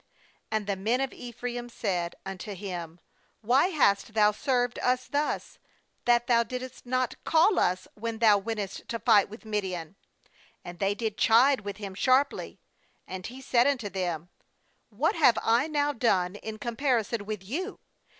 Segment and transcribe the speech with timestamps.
[0.01, 2.99] Q And the men of Ephraim said unto him:
[3.41, 5.59] 'Why hast thou served us thus,
[6.05, 9.95] that thou didst not call us when thou wentest to fight with Midian?'
[10.65, 12.59] And they did chide with him, sharply.
[13.07, 14.29] 2And he said unto them
[14.61, 17.79] * 'What have I now done in comparison with you?